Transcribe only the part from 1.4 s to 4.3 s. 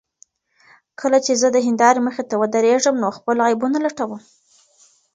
زه د هندارې مخې ته درېږم نو خپل عیبونه لټوم.